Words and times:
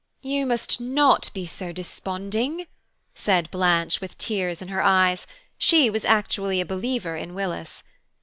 "You 0.23 0.47
must 0.47 0.81
not 0.81 1.29
be 1.31 1.45
so 1.45 1.71
desponding," 1.71 2.65
said 3.13 3.51
Blanche, 3.51 4.01
with 4.01 4.17
tears 4.17 4.59
in 4.59 4.69
her 4.69 4.81
eyes; 4.81 5.27
she 5.59 5.91
was 5.91 6.05
actually 6.05 6.59
a 6.59 6.65
believer 6.65 7.15
in 7.15 7.35
Willis. 7.35 7.83